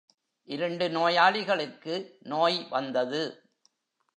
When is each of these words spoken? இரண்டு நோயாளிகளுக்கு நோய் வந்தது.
இரண்டு 0.43 0.89
நோயாளிகளுக்கு 0.89 2.17
நோய் 2.19 2.67
வந்தது. 2.69 3.43